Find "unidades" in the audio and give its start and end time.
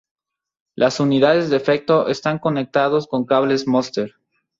0.99-1.51